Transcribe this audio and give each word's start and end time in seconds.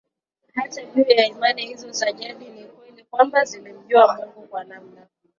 Hata 0.53 0.83
juu 0.85 1.01
ya 1.07 1.27
imani 1.27 1.67
hizo 1.67 1.91
za 1.91 2.11
jadi 2.11 2.45
ni 2.49 2.63
kweli 2.65 3.03
kwamba 3.11 3.43
zilimjua 3.45 4.15
Mungu 4.15 4.47
kwa 4.47 4.63
namna 4.63 5.07